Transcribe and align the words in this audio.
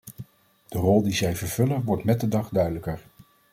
De 0.67 0.77
rol 0.79 1.01
die 1.01 1.13
zij 1.13 1.35
vervullen 1.35 1.83
wordt 1.83 2.03
met 2.03 2.19
de 2.21 2.27
dag 2.27 2.49
duidelijker. 2.49 3.01